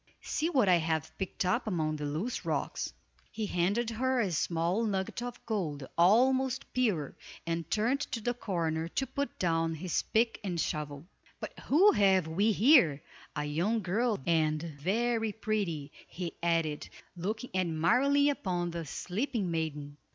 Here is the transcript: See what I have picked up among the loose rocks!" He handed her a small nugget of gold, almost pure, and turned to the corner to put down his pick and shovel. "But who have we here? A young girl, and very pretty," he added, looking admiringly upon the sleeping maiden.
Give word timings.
See 0.23 0.49
what 0.49 0.67
I 0.67 0.77
have 0.77 1.15
picked 1.19 1.45
up 1.45 1.67
among 1.67 1.97
the 1.97 2.07
loose 2.07 2.43
rocks!" 2.43 2.91
He 3.29 3.45
handed 3.45 3.91
her 3.91 4.19
a 4.19 4.31
small 4.31 4.83
nugget 4.83 5.21
of 5.21 5.45
gold, 5.45 5.87
almost 5.95 6.73
pure, 6.73 7.13
and 7.45 7.69
turned 7.69 7.99
to 8.11 8.19
the 8.19 8.33
corner 8.33 8.87
to 8.87 9.05
put 9.05 9.37
down 9.37 9.75
his 9.75 10.01
pick 10.01 10.39
and 10.43 10.59
shovel. 10.59 11.05
"But 11.39 11.59
who 11.59 11.91
have 11.91 12.27
we 12.27 12.51
here? 12.51 13.03
A 13.35 13.45
young 13.45 13.83
girl, 13.83 14.17
and 14.25 14.59
very 14.79 15.33
pretty," 15.33 15.91
he 16.07 16.33
added, 16.41 16.89
looking 17.15 17.51
admiringly 17.53 18.31
upon 18.31 18.71
the 18.71 18.85
sleeping 18.87 19.51
maiden. 19.51 19.97